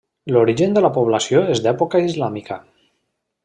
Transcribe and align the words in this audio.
L'origen 0.35 0.71
de 0.77 0.81
la 0.85 0.91
població 0.95 1.43
és 1.57 1.61
d'època 1.67 2.03
islàmica. 2.09 2.61